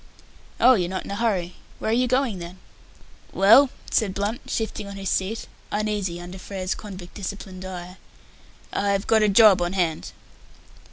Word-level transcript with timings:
"Oh, 0.59 0.73
you're 0.73 0.89
not 0.89 1.05
in 1.05 1.11
a 1.11 1.15
hurry; 1.15 1.57
where 1.77 1.91
are 1.91 1.93
you 1.93 2.07
going 2.07 2.39
then?" 2.39 2.57
"Well," 3.33 3.69
said 3.91 4.15
Blunt, 4.15 4.41
shifting 4.49 4.87
on 4.87 4.95
his 4.95 5.11
seat, 5.11 5.45
uneasy 5.71 6.19
under 6.19 6.39
Frere's 6.39 6.73
convict 6.73 7.13
disciplined 7.13 7.63
eye, 7.65 7.97
"I've 8.73 9.05
got 9.05 9.21
a 9.21 9.29
job 9.29 9.61
on 9.61 9.73
hand." 9.73 10.11